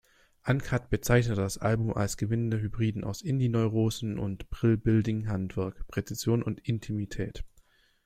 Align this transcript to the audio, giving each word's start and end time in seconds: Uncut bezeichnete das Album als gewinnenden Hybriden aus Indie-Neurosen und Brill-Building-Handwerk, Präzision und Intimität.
Uncut 0.47 0.89
bezeichnete 0.89 1.39
das 1.39 1.59
Album 1.59 1.93
als 1.93 2.17
gewinnenden 2.17 2.59
Hybriden 2.59 3.03
aus 3.03 3.21
Indie-Neurosen 3.21 4.17
und 4.17 4.49
Brill-Building-Handwerk, 4.49 5.85
Präzision 5.85 6.41
und 6.41 6.59
Intimität. 6.67 7.43